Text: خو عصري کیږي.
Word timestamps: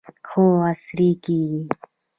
خو 0.29 0.43
عصري 0.71 1.09
کیږي. 1.23 1.61